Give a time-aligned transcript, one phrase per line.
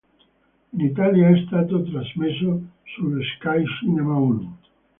[0.71, 4.57] In Italia è stato trasmesso su Sky Cinema Uno.